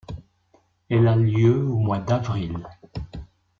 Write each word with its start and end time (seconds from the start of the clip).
Elle 0.89 1.07
a 1.07 1.15
lieu 1.15 1.63
au 1.63 1.77
mois 1.77 1.99
d'avril. 1.99 2.63